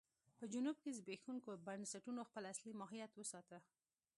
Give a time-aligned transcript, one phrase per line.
[0.37, 3.57] په جنوب کې زبېښونکو بنسټونو خپل اصلي ماهیت وساته.